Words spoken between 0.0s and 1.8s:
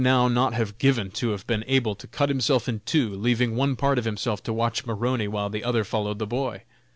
]What would Roch now not have given to have been